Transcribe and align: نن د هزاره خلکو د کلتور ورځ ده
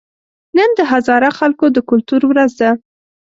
نن 0.57 0.69
د 0.77 0.79
هزاره 0.91 1.29
خلکو 1.39 1.65
د 1.71 1.77
کلتور 1.89 2.21
ورځ 2.27 2.51
ده 2.61 2.69